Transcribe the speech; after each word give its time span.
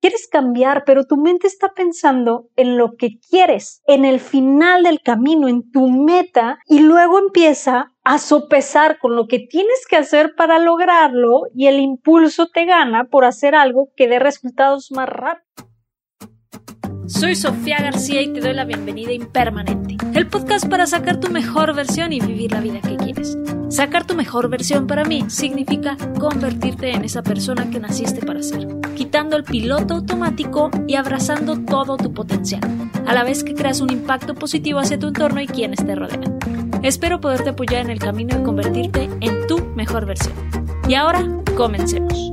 Quieres 0.00 0.28
cambiar, 0.28 0.84
pero 0.86 1.04
tu 1.04 1.18
mente 1.18 1.46
está 1.46 1.74
pensando 1.74 2.48
en 2.56 2.78
lo 2.78 2.96
que 2.96 3.18
quieres, 3.18 3.82
en 3.86 4.06
el 4.06 4.18
final 4.18 4.82
del 4.82 5.00
camino, 5.02 5.46
en 5.46 5.70
tu 5.70 5.90
meta, 5.90 6.58
y 6.66 6.80
luego 6.80 7.18
empieza 7.18 7.92
a 8.02 8.18
sopesar 8.18 8.98
con 8.98 9.14
lo 9.14 9.26
que 9.26 9.40
tienes 9.40 9.86
que 9.88 9.96
hacer 9.96 10.34
para 10.34 10.58
lograrlo 10.58 11.42
y 11.54 11.66
el 11.66 11.80
impulso 11.80 12.48
te 12.48 12.64
gana 12.64 13.04
por 13.04 13.26
hacer 13.26 13.54
algo 13.54 13.90
que 13.94 14.08
dé 14.08 14.18
resultados 14.18 14.90
más 14.90 15.08
rápido. 15.08 15.44
Soy 17.06 17.34
Sofía 17.34 17.78
García 17.82 18.22
y 18.22 18.32
te 18.32 18.40
doy 18.40 18.54
la 18.54 18.64
bienvenida 18.64 19.12
Impermanente, 19.12 19.96
el 20.14 20.28
podcast 20.28 20.66
para 20.68 20.86
sacar 20.86 21.20
tu 21.20 21.30
mejor 21.30 21.74
versión 21.74 22.12
y 22.14 22.20
vivir 22.20 22.52
la 22.52 22.60
vida 22.60 22.80
que 22.80 22.96
quieres. 22.96 23.36
Sacar 23.70 24.04
tu 24.04 24.16
mejor 24.16 24.48
versión 24.48 24.88
para 24.88 25.04
mí 25.04 25.30
significa 25.30 25.96
convertirte 26.18 26.90
en 26.90 27.04
esa 27.04 27.22
persona 27.22 27.70
que 27.70 27.78
naciste 27.78 28.26
para 28.26 28.42
ser, 28.42 28.66
quitando 28.96 29.36
el 29.36 29.44
piloto 29.44 29.94
automático 29.94 30.72
y 30.88 30.96
abrazando 30.96 31.56
todo 31.64 31.96
tu 31.96 32.12
potencial, 32.12 32.62
a 33.06 33.14
la 33.14 33.22
vez 33.22 33.44
que 33.44 33.54
creas 33.54 33.80
un 33.80 33.92
impacto 33.92 34.34
positivo 34.34 34.80
hacia 34.80 34.98
tu 34.98 35.06
entorno 35.06 35.40
y 35.40 35.46
quienes 35.46 35.86
te 35.86 35.94
rodean. 35.94 36.36
Espero 36.82 37.20
poderte 37.20 37.50
apoyar 37.50 37.82
en 37.82 37.90
el 37.90 38.00
camino 38.00 38.36
de 38.36 38.42
convertirte 38.42 39.08
en 39.20 39.46
tu 39.46 39.64
mejor 39.76 40.04
versión. 40.04 40.34
Y 40.88 40.94
ahora, 40.94 41.24
comencemos. 41.56 42.32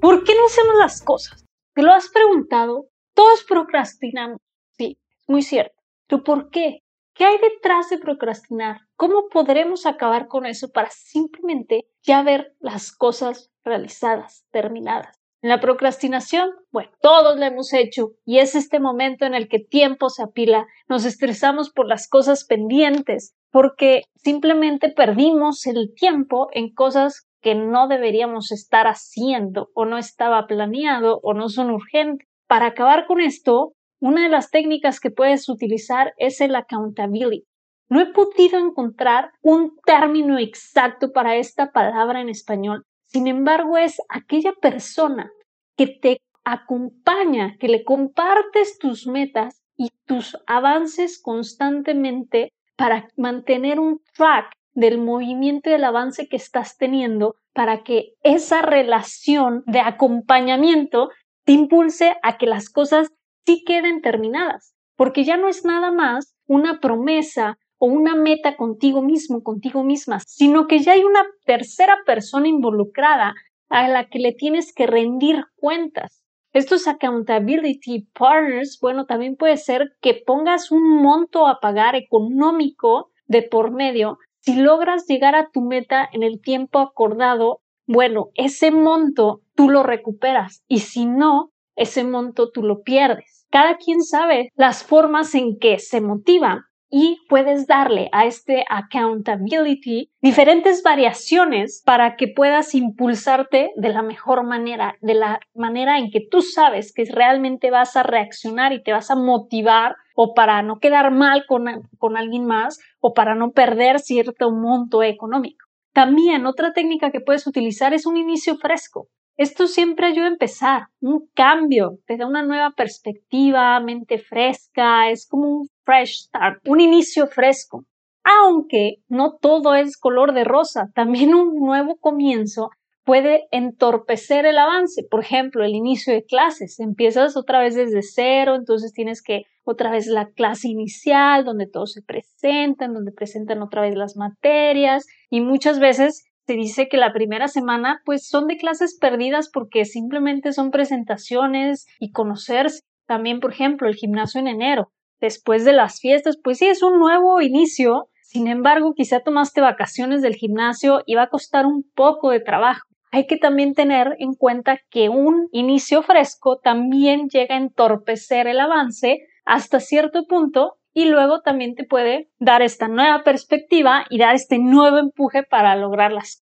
¿Por 0.00 0.24
qué 0.24 0.34
no 0.34 0.46
hacemos 0.46 0.76
las 0.78 1.02
cosas? 1.02 1.44
¿Te 1.74 1.82
lo 1.82 1.92
has 1.92 2.08
preguntado? 2.08 2.86
Todos 3.12 3.44
procrastinamos. 3.46 4.38
Sí, 4.78 4.96
muy 5.28 5.42
cierto. 5.42 5.74
¿Tú 6.06 6.22
por 6.22 6.48
qué? 6.48 6.80
¿Qué 7.16 7.24
hay 7.24 7.38
detrás 7.38 7.88
de 7.88 7.96
procrastinar? 7.96 8.82
¿Cómo 8.94 9.28
podremos 9.32 9.86
acabar 9.86 10.28
con 10.28 10.44
eso 10.44 10.70
para 10.70 10.90
simplemente 10.90 11.86
ya 12.02 12.22
ver 12.22 12.54
las 12.60 12.92
cosas 12.92 13.50
realizadas, 13.64 14.44
terminadas? 14.50 15.18
En 15.40 15.48
la 15.48 15.60
procrastinación, 15.60 16.50
bueno, 16.70 16.90
todos 17.00 17.38
lo 17.38 17.46
hemos 17.46 17.72
hecho 17.72 18.10
y 18.26 18.38
es 18.40 18.54
este 18.54 18.80
momento 18.80 19.24
en 19.24 19.34
el 19.34 19.48
que 19.48 19.60
tiempo 19.60 20.10
se 20.10 20.22
apila, 20.22 20.66
nos 20.88 21.06
estresamos 21.06 21.70
por 21.70 21.86
las 21.86 22.06
cosas 22.06 22.44
pendientes, 22.44 23.34
porque 23.50 24.02
simplemente 24.16 24.90
perdimos 24.90 25.66
el 25.66 25.94
tiempo 25.94 26.48
en 26.52 26.74
cosas 26.74 27.26
que 27.40 27.54
no 27.54 27.88
deberíamos 27.88 28.52
estar 28.52 28.86
haciendo 28.86 29.70
o 29.72 29.86
no 29.86 29.96
estaba 29.96 30.46
planeado 30.46 31.20
o 31.22 31.32
no 31.32 31.48
son 31.48 31.70
urgentes. 31.70 32.28
Para 32.46 32.66
acabar 32.66 33.06
con 33.06 33.20
esto, 33.20 33.72
una 34.00 34.24
de 34.24 34.28
las 34.28 34.50
técnicas 34.50 35.00
que 35.00 35.10
puedes 35.10 35.48
utilizar 35.48 36.14
es 36.18 36.40
el 36.40 36.54
accountability. 36.54 37.44
No 37.88 38.00
he 38.00 38.06
podido 38.06 38.58
encontrar 38.58 39.30
un 39.42 39.76
término 39.84 40.38
exacto 40.38 41.12
para 41.12 41.36
esta 41.36 41.70
palabra 41.70 42.20
en 42.20 42.28
español. 42.28 42.84
Sin 43.06 43.28
embargo, 43.28 43.78
es 43.78 44.00
aquella 44.08 44.52
persona 44.52 45.30
que 45.76 45.86
te 45.86 46.20
acompaña, 46.44 47.56
que 47.58 47.68
le 47.68 47.84
compartes 47.84 48.78
tus 48.78 49.06
metas 49.06 49.62
y 49.76 49.90
tus 50.04 50.36
avances 50.46 51.20
constantemente 51.20 52.52
para 52.76 53.08
mantener 53.16 53.78
un 53.78 54.00
track 54.16 54.52
del 54.74 54.98
movimiento 54.98 55.70
y 55.70 55.72
del 55.72 55.84
avance 55.84 56.28
que 56.28 56.36
estás 56.36 56.76
teniendo 56.76 57.36
para 57.52 57.82
que 57.82 58.14
esa 58.22 58.62
relación 58.62 59.62
de 59.66 59.80
acompañamiento 59.80 61.10
te 61.44 61.52
impulse 61.52 62.16
a 62.22 62.36
que 62.36 62.46
las 62.46 62.68
cosas 62.68 63.08
sí 63.46 63.62
queden 63.64 64.02
terminadas, 64.02 64.74
porque 64.96 65.24
ya 65.24 65.36
no 65.36 65.48
es 65.48 65.64
nada 65.64 65.92
más 65.92 66.34
una 66.46 66.80
promesa 66.80 67.58
o 67.78 67.86
una 67.86 68.16
meta 68.16 68.56
contigo 68.56 69.02
mismo, 69.02 69.42
contigo 69.42 69.84
misma, 69.84 70.18
sino 70.26 70.66
que 70.66 70.80
ya 70.80 70.92
hay 70.92 71.04
una 71.04 71.24
tercera 71.44 71.98
persona 72.04 72.48
involucrada 72.48 73.34
a 73.68 73.88
la 73.88 74.08
que 74.08 74.18
le 74.18 74.32
tienes 74.32 74.72
que 74.72 74.86
rendir 74.86 75.44
cuentas. 75.56 76.22
Estos 76.52 76.88
accountability 76.88 78.08
partners, 78.18 78.78
bueno, 78.80 79.04
también 79.04 79.36
puede 79.36 79.58
ser 79.58 79.90
que 80.00 80.14
pongas 80.14 80.70
un 80.70 81.02
monto 81.02 81.46
a 81.46 81.60
pagar 81.60 81.94
económico 81.94 83.10
de 83.26 83.42
por 83.42 83.72
medio. 83.72 84.18
Si 84.40 84.56
logras 84.56 85.06
llegar 85.06 85.34
a 85.34 85.50
tu 85.50 85.60
meta 85.60 86.08
en 86.12 86.22
el 86.22 86.40
tiempo 86.40 86.78
acordado, 86.78 87.60
bueno, 87.86 88.30
ese 88.34 88.70
monto 88.70 89.42
tú 89.54 89.68
lo 89.68 89.82
recuperas 89.82 90.64
y 90.66 90.78
si 90.78 91.04
no, 91.04 91.50
ese 91.76 92.04
monto 92.04 92.50
tú 92.50 92.62
lo 92.62 92.82
pierdes. 92.82 93.46
Cada 93.50 93.76
quien 93.76 94.02
sabe 94.02 94.50
las 94.56 94.82
formas 94.82 95.34
en 95.34 95.58
que 95.58 95.78
se 95.78 96.00
motiva 96.00 96.66
y 96.88 97.18
puedes 97.28 97.66
darle 97.66 98.08
a 98.12 98.26
este 98.26 98.64
accountability 98.68 100.10
diferentes 100.20 100.82
variaciones 100.82 101.82
para 101.84 102.16
que 102.16 102.28
puedas 102.28 102.74
impulsarte 102.74 103.72
de 103.76 103.88
la 103.88 104.02
mejor 104.02 104.44
manera, 104.44 104.96
de 105.00 105.14
la 105.14 105.40
manera 105.54 105.98
en 105.98 106.10
que 106.10 106.20
tú 106.20 106.42
sabes 106.42 106.92
que 106.92 107.04
realmente 107.04 107.70
vas 107.70 107.96
a 107.96 108.02
reaccionar 108.02 108.72
y 108.72 108.82
te 108.82 108.92
vas 108.92 109.10
a 109.10 109.16
motivar 109.16 109.96
o 110.14 110.32
para 110.34 110.62
no 110.62 110.78
quedar 110.78 111.10
mal 111.10 111.44
con, 111.46 111.66
con 111.98 112.16
alguien 112.16 112.46
más 112.46 112.80
o 113.00 113.12
para 113.14 113.34
no 113.34 113.50
perder 113.50 113.98
cierto 113.98 114.50
monto 114.50 115.02
económico. 115.02 115.66
También 115.92 116.46
otra 116.46 116.72
técnica 116.72 117.10
que 117.10 117.20
puedes 117.20 117.46
utilizar 117.46 117.94
es 117.94 118.06
un 118.06 118.16
inicio 118.16 118.56
fresco. 118.56 119.08
Esto 119.36 119.66
siempre 119.66 120.06
ayuda 120.06 120.26
a 120.26 120.30
empezar, 120.30 120.82
un 121.00 121.28
cambio, 121.34 121.98
te 122.06 122.16
da 122.16 122.26
una 122.26 122.42
nueva 122.42 122.70
perspectiva, 122.70 123.78
mente 123.80 124.18
fresca, 124.18 125.10
es 125.10 125.28
como 125.28 125.48
un 125.48 125.68
fresh 125.84 126.24
start, 126.24 126.66
un 126.66 126.80
inicio 126.80 127.26
fresco. 127.26 127.84
Aunque 128.24 128.96
no 129.08 129.36
todo 129.40 129.74
es 129.74 129.98
color 129.98 130.32
de 130.32 130.44
rosa, 130.44 130.90
también 130.94 131.34
un 131.34 131.60
nuevo 131.60 131.96
comienzo 131.96 132.70
puede 133.04 133.46
entorpecer 133.52 134.46
el 134.46 134.58
avance. 134.58 135.04
Por 135.08 135.20
ejemplo, 135.20 135.64
el 135.64 135.74
inicio 135.74 136.12
de 136.12 136.24
clases. 136.24 136.80
Empiezas 136.80 137.36
otra 137.36 137.60
vez 137.60 137.76
desde 137.76 138.02
cero, 138.02 138.56
entonces 138.56 138.92
tienes 138.92 139.22
que 139.22 139.44
otra 139.64 139.90
vez 139.90 140.06
la 140.06 140.30
clase 140.30 140.68
inicial, 140.68 141.44
donde 141.44 141.68
todos 141.68 141.92
se 141.92 142.02
presentan, 142.02 142.94
donde 142.94 143.12
presentan 143.12 143.62
otra 143.62 143.82
vez 143.82 143.94
las 143.94 144.16
materias 144.16 145.06
y 145.30 145.40
muchas 145.40 145.78
veces 145.78 146.24
se 146.46 146.54
dice 146.54 146.88
que 146.88 146.96
la 146.96 147.12
primera 147.12 147.48
semana 147.48 148.00
pues 148.04 148.28
son 148.28 148.46
de 148.46 148.56
clases 148.56 148.96
perdidas 148.98 149.50
porque 149.52 149.84
simplemente 149.84 150.52
son 150.52 150.70
presentaciones 150.70 151.86
y 151.98 152.12
conocerse. 152.12 152.82
También, 153.06 153.40
por 153.40 153.52
ejemplo, 153.52 153.88
el 153.88 153.94
gimnasio 153.94 154.40
en 154.40 154.48
enero. 154.48 154.92
Después 155.20 155.64
de 155.64 155.72
las 155.72 156.00
fiestas, 156.00 156.36
pues 156.42 156.58
sí, 156.58 156.66
es 156.66 156.82
un 156.82 156.98
nuevo 156.98 157.40
inicio. 157.40 158.08
Sin 158.22 158.48
embargo, 158.48 158.94
quizá 158.94 159.20
tomaste 159.20 159.60
vacaciones 159.60 160.22
del 160.22 160.34
gimnasio 160.34 161.02
y 161.06 161.14
va 161.14 161.22
a 161.22 161.30
costar 161.30 161.66
un 161.66 161.84
poco 161.94 162.30
de 162.30 162.40
trabajo 162.40 162.86
hay 163.12 163.26
que 163.26 163.38
también 163.38 163.72
tener 163.72 164.14
en 164.18 164.34
cuenta 164.34 164.78
que 164.90 165.08
un 165.08 165.48
inicio 165.52 166.02
fresco 166.02 166.58
también 166.58 167.28
llega 167.28 167.54
a 167.54 167.58
entorpecer 167.58 168.46
el 168.46 168.60
avance 168.60 169.20
hasta 169.46 169.80
cierto 169.80 170.26
punto 170.26 170.74
y 170.96 171.04
luego 171.04 171.42
también 171.42 171.74
te 171.74 171.84
puede 171.84 172.30
dar 172.38 172.62
esta 172.62 172.88
nueva 172.88 173.22
perspectiva 173.22 174.06
y 174.08 174.16
dar 174.16 174.34
este 174.34 174.58
nuevo 174.58 174.96
empuje 174.96 175.42
para 175.42 175.76
lograr 175.76 176.10
las 176.10 176.42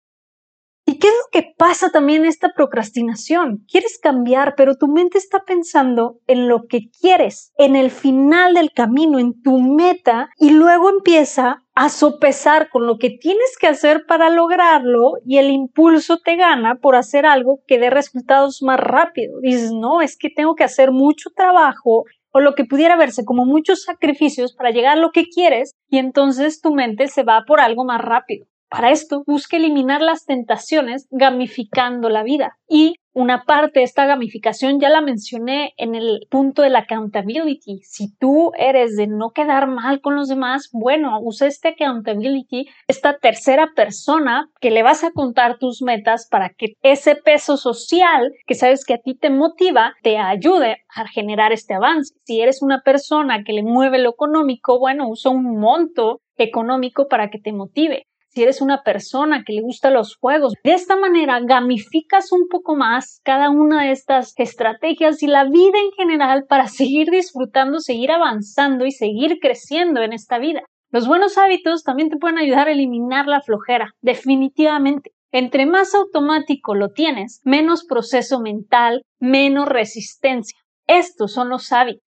¿Y 0.88 1.00
qué 1.00 1.08
es 1.08 1.14
lo 1.14 1.30
que 1.32 1.52
pasa 1.58 1.90
también 1.90 2.22
en 2.22 2.28
esta 2.28 2.52
procrastinación? 2.54 3.64
Quieres 3.68 3.98
cambiar, 4.00 4.54
pero 4.56 4.76
tu 4.76 4.86
mente 4.86 5.18
está 5.18 5.42
pensando 5.44 6.20
en 6.28 6.46
lo 6.46 6.66
que 6.68 6.90
quieres, 7.00 7.52
en 7.58 7.74
el 7.74 7.90
final 7.90 8.54
del 8.54 8.70
camino, 8.70 9.18
en 9.18 9.42
tu 9.42 9.58
meta, 9.58 10.28
y 10.38 10.50
luego 10.50 10.88
empieza 10.88 11.64
a 11.74 11.88
sopesar 11.88 12.70
con 12.70 12.86
lo 12.86 12.98
que 12.98 13.10
tienes 13.10 13.58
que 13.60 13.66
hacer 13.66 14.06
para 14.06 14.30
lograrlo 14.30 15.14
y 15.26 15.38
el 15.38 15.50
impulso 15.50 16.18
te 16.24 16.36
gana 16.36 16.76
por 16.76 16.94
hacer 16.94 17.26
algo 17.26 17.60
que 17.66 17.78
dé 17.78 17.90
resultados 17.90 18.62
más 18.62 18.78
rápido. 18.80 19.40
Dices, 19.40 19.72
no, 19.72 20.00
es 20.00 20.16
que 20.16 20.30
tengo 20.30 20.54
que 20.54 20.64
hacer 20.64 20.92
mucho 20.92 21.30
trabajo 21.36 22.04
o 22.36 22.40
lo 22.40 22.54
que 22.54 22.66
pudiera 22.66 22.98
verse 22.98 23.24
como 23.24 23.46
muchos 23.46 23.84
sacrificios 23.84 24.54
para 24.54 24.70
llegar 24.70 24.98
a 24.98 25.00
lo 25.00 25.10
que 25.10 25.24
quieres 25.24 25.72
y 25.88 25.96
entonces 25.96 26.60
tu 26.60 26.74
mente 26.74 27.06
se 27.06 27.22
va 27.22 27.44
por 27.46 27.60
algo 27.60 27.86
más 27.86 28.02
rápido. 28.02 28.46
Para 28.68 28.90
esto, 28.90 29.22
busca 29.26 29.56
eliminar 29.56 30.02
las 30.02 30.26
tentaciones 30.26 31.06
gamificando 31.10 32.10
la 32.10 32.22
vida. 32.24 32.58
Y 32.68 32.96
una 33.16 33.44
parte 33.44 33.80
de 33.80 33.84
esta 33.84 34.04
gamificación 34.04 34.78
ya 34.78 34.90
la 34.90 35.00
mencioné 35.00 35.72
en 35.78 35.94
el 35.94 36.26
punto 36.28 36.60
de 36.60 36.68
la 36.68 36.80
accountability. 36.80 37.80
Si 37.82 38.14
tú 38.14 38.52
eres 38.58 38.94
de 38.94 39.06
no 39.06 39.30
quedar 39.30 39.68
mal 39.68 40.02
con 40.02 40.16
los 40.16 40.28
demás, 40.28 40.68
bueno, 40.70 41.18
usa 41.22 41.46
este 41.46 41.68
accountability, 41.68 42.68
esta 42.88 43.16
tercera 43.16 43.70
persona 43.74 44.50
que 44.60 44.70
le 44.70 44.82
vas 44.82 45.02
a 45.02 45.12
contar 45.12 45.56
tus 45.56 45.80
metas 45.80 46.28
para 46.30 46.50
que 46.50 46.74
ese 46.82 47.14
peso 47.16 47.56
social 47.56 48.34
que 48.46 48.54
sabes 48.54 48.84
que 48.84 48.92
a 48.92 48.98
ti 48.98 49.14
te 49.14 49.30
motiva 49.30 49.94
te 50.02 50.18
ayude 50.18 50.84
a 50.94 51.08
generar 51.08 51.54
este 51.54 51.72
avance. 51.72 52.14
Si 52.24 52.42
eres 52.42 52.60
una 52.60 52.82
persona 52.82 53.44
que 53.44 53.54
le 53.54 53.62
mueve 53.62 53.98
lo 53.98 54.10
económico, 54.10 54.78
bueno, 54.78 55.08
usa 55.08 55.30
un 55.30 55.58
monto 55.58 56.20
económico 56.36 57.08
para 57.08 57.30
que 57.30 57.38
te 57.38 57.54
motive 57.54 58.08
si 58.36 58.42
eres 58.42 58.60
una 58.60 58.82
persona 58.82 59.44
que 59.46 59.54
le 59.54 59.62
gusta 59.62 59.88
los 59.88 60.14
juegos. 60.14 60.52
De 60.62 60.74
esta 60.74 60.94
manera 60.94 61.40
gamificas 61.40 62.32
un 62.32 62.48
poco 62.48 62.76
más 62.76 63.22
cada 63.24 63.48
una 63.48 63.84
de 63.84 63.92
estas 63.92 64.34
estrategias 64.36 65.22
y 65.22 65.26
la 65.26 65.44
vida 65.44 65.78
en 65.78 65.90
general 65.92 66.44
para 66.46 66.66
seguir 66.66 67.10
disfrutando, 67.10 67.80
seguir 67.80 68.12
avanzando 68.12 68.84
y 68.84 68.92
seguir 68.92 69.38
creciendo 69.40 70.02
en 70.02 70.12
esta 70.12 70.38
vida. 70.38 70.64
Los 70.90 71.08
buenos 71.08 71.38
hábitos 71.38 71.82
también 71.82 72.10
te 72.10 72.18
pueden 72.18 72.36
ayudar 72.36 72.68
a 72.68 72.72
eliminar 72.72 73.26
la 73.26 73.40
flojera, 73.40 73.94
definitivamente. 74.02 75.12
Entre 75.32 75.64
más 75.64 75.94
automático 75.94 76.74
lo 76.74 76.90
tienes, 76.90 77.40
menos 77.42 77.86
proceso 77.86 78.38
mental, 78.40 79.00
menos 79.18 79.66
resistencia. 79.66 80.58
Estos 80.86 81.32
son 81.32 81.48
los 81.48 81.72
hábitos. 81.72 82.05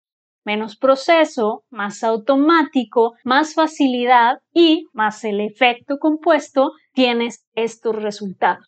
Menos 0.50 0.78
proceso, 0.78 1.64
más 1.70 2.04
automático, 2.04 3.14
más 3.24 3.54
facilidad 3.54 4.40
y 4.52 4.88
más 4.94 5.24
el 5.24 5.42
efecto 5.42 6.00
compuesto, 6.00 6.72
tienes 6.92 7.46
estos 7.54 7.96
resultados. 7.96 8.66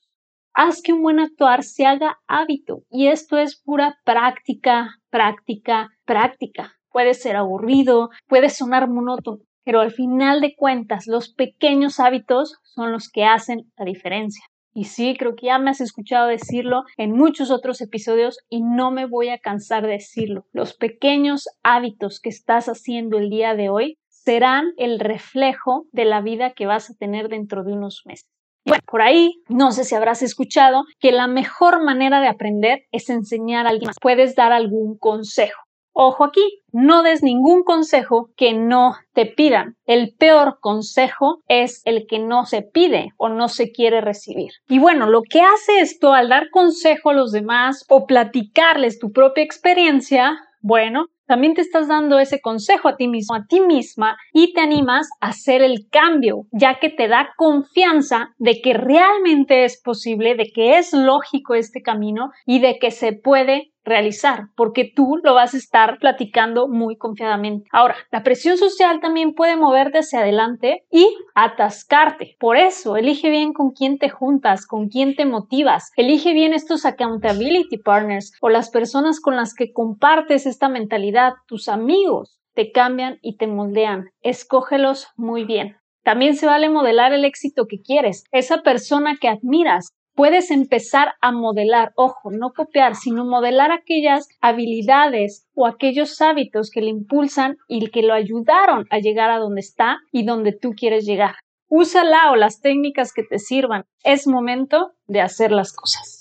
Haz 0.54 0.84
que 0.84 0.94
un 0.94 1.02
buen 1.02 1.20
actuar 1.20 1.64
se 1.64 1.88
haga 1.88 2.20
hábito 2.28 2.84
y 2.92 3.08
esto 3.08 3.40
es 3.40 3.60
pura 3.60 3.98
práctica, 4.06 4.98
práctica, 5.10 5.90
práctica. 6.06 6.74
Puede 6.92 7.16
ser 7.16 7.36
aburrido, 7.36 8.12
puede 8.28 8.52
sonar 8.52 8.88
monótono, 8.88 9.40
pero 9.66 9.80
al 9.80 9.90
final 9.90 10.40
de 10.40 10.54
cuentas 10.56 11.08
los 11.08 11.34
pequeños 11.34 12.00
hábitos 12.00 12.60
son 12.62 12.92
los 12.92 13.10
que 13.10 13.26
hacen 13.26 13.72
la 13.76 13.86
diferencia. 13.86 14.46
Y 14.74 14.86
sí, 14.86 15.16
creo 15.18 15.36
que 15.36 15.48
ya 15.48 15.60
me 15.60 15.70
has 15.70 15.82
escuchado 15.82 16.28
decirlo 16.28 16.84
en 16.98 17.12
muchos 17.12 17.52
otros 17.52 17.82
episodios 17.82 18.38
y 18.50 18.62
no 18.62 18.92
me 18.92 19.06
voy 19.06 19.30
a 19.30 19.40
cansar 19.40 19.84
de 19.84 19.94
decirlo. 19.94 20.46
Los 20.54 20.74
pequeños 20.74 21.50
hábitos 21.62 22.20
que 22.22 22.30
estás 22.30 22.68
haciendo 22.68 23.18
el 23.18 23.30
día 23.30 23.56
de 23.56 23.70
hoy 23.70 23.98
serán 24.08 24.74
el 24.78 25.00
reflejo 25.00 25.88
de 25.92 26.06
la 26.06 26.22
vida 26.22 26.54
que 26.54 26.68
vas 26.68 26.90
a 26.90 26.94
tener 26.94 27.28
dentro 27.28 27.64
de 27.64 27.74
unos 27.74 28.04
meses. 28.06 28.30
Bueno, 28.66 28.84
por 28.86 29.02
ahí, 29.02 29.42
no 29.50 29.72
sé 29.72 29.84
si 29.84 29.96
habrás 29.96 30.22
escuchado 30.22 30.84
que 31.00 31.12
la 31.12 31.28
mejor 31.28 31.84
manera 31.84 32.22
de 32.22 32.28
aprender 32.28 32.84
es 32.92 33.10
enseñar 33.10 33.66
a 33.66 33.70
alguien 33.70 33.88
más. 33.88 33.98
Puedes 34.00 34.36
dar 34.36 34.52
algún 34.52 34.98
consejo. 34.98 35.60
Ojo 35.94 36.24
aquí, 36.24 36.42
no 36.72 37.04
des 37.04 37.22
ningún 37.22 37.64
consejo 37.64 38.30
que 38.38 38.54
no 38.54 38.96
te 39.14 39.26
pidan. 39.26 39.76
El 39.86 40.16
peor 40.18 40.60
consejo 40.62 41.42
es 41.48 41.82
el 41.86 42.08
que 42.08 42.20
no 42.20 42.46
se 42.46 42.62
pide 42.62 43.12
o 43.18 43.30
no 43.30 43.50
se 43.50 43.72
quiere 43.72 44.00
recibir. 44.00 44.52
Y 44.70 44.80
bueno, 44.80 45.10
lo 45.10 45.22
que 45.22 45.42
hace 45.42 45.80
esto 45.80 46.14
al 46.14 46.30
dar 46.30 46.50
consejo 46.50 47.10
a 47.10 47.14
los 47.14 47.32
demás 47.32 47.86
o 47.90 48.06
platicarles 48.06 49.00
tu 49.00 49.12
propia 49.12 49.44
experiencia, 49.44 50.38
bueno, 50.62 51.08
también 51.32 51.54
te 51.54 51.62
estás 51.62 51.88
dando 51.88 52.20
ese 52.20 52.42
consejo 52.42 52.90
a 52.90 52.98
ti 52.98 53.08
mismo, 53.08 53.34
a 53.34 53.46
ti 53.46 53.62
misma 53.62 54.18
y 54.34 54.52
te 54.52 54.60
animas 54.60 55.08
a 55.22 55.30
hacer 55.30 55.62
el 55.62 55.88
cambio, 55.90 56.46
ya 56.52 56.78
que 56.82 56.90
te 56.90 57.08
da 57.08 57.30
confianza 57.38 58.36
de 58.38 58.60
que 58.62 58.74
realmente 58.74 59.64
es 59.64 59.82
posible, 59.82 60.36
de 60.36 60.52
que 60.54 60.78
es 60.78 60.92
lógico 60.92 61.56
este 61.56 61.82
camino 61.82 62.32
y 62.46 62.60
de 62.60 62.80
que 62.80 62.92
se 62.92 63.14
puede 63.14 63.72
realizar, 63.84 64.48
porque 64.56 64.92
tú 64.96 65.20
lo 65.24 65.34
vas 65.34 65.54
a 65.54 65.58
estar 65.58 65.98
platicando 66.00 66.68
muy 66.68 66.98
confiadamente. 66.98 67.68
Ahora, 67.72 67.96
la 68.12 68.24
presión 68.24 68.58
social 68.58 69.00
también 69.00 69.34
puede 69.34 69.56
moverte 69.56 70.00
hacia 70.00 70.20
adelante 70.20 70.86
y 70.92 71.08
atascarte. 71.34 72.36
Por 72.40 72.58
eso, 72.58 72.96
elige 72.98 73.30
bien 73.30 73.54
con 73.54 73.72
quién 73.72 73.98
te 73.98 74.10
juntas, 74.10 74.68
con 74.68 74.88
quién 74.88 75.16
te 75.16 75.26
motivas. 75.26 75.92
Elige 75.96 76.34
bien 76.34 76.54
estos 76.54 76.86
accountability 76.86 77.78
partners 77.78 78.34
o 78.42 78.50
las 78.50 78.70
personas 78.70 79.20
con 79.20 79.36
las 79.36 79.54
que 79.54 79.72
compartes 79.74 80.46
esta 80.46 80.70
mentalidad, 80.70 81.21
tus 81.48 81.68
amigos 81.68 82.40
te 82.54 82.72
cambian 82.72 83.18
y 83.22 83.38
te 83.38 83.48
moldean. 83.48 84.10
Escógelos 84.22 85.08
muy 85.16 85.46
bien. 85.46 85.78
También 86.04 86.36
se 86.36 86.48
vale 86.48 86.70
modelar 86.70 87.14
el 87.14 87.26
éxito 87.26 87.68
que 87.68 87.82
quieres, 87.82 88.24
esa 88.32 88.64
persona 88.64 89.18
que 89.20 89.28
admiras, 89.28 89.90
puedes 90.16 90.52
empezar 90.52 91.14
a 91.22 91.32
modelar, 91.32 91.92
ojo, 91.96 92.32
no 92.32 92.52
copiar, 92.54 92.96
sino 92.96 93.26
modelar 93.26 93.72
aquellas 93.72 94.28
habilidades 94.42 95.48
o 95.54 95.68
aquellos 95.68 96.22
hábitos 96.22 96.70
que 96.72 96.82
le 96.82 96.90
impulsan 96.90 97.58
y 97.68 97.88
que 97.90 98.02
lo 98.02 98.14
ayudaron 98.14 98.86
a 98.90 99.00
llegar 99.00 99.30
a 99.32 99.38
donde 99.38 99.62
está 99.62 100.00
y 100.12 100.26
donde 100.26 100.54
tú 100.54 100.72
quieres 100.76 101.06
llegar. 101.06 101.36
Úsala 101.70 102.32
o 102.32 102.36
las 102.36 102.60
técnicas 102.62 103.14
que 103.14 103.24
te 103.24 103.40
sirvan. 103.40 103.86
Es 104.04 104.28
momento 104.28 104.92
de 105.08 105.22
hacer 105.22 105.52
las 105.52 105.74
cosas. 105.74 106.21